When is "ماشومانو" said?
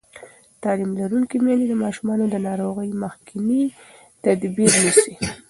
1.83-2.25